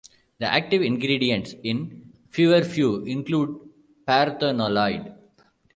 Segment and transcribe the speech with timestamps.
[0.39, 3.69] The active ingredients in feverfew include
[4.07, 5.15] parthenolide.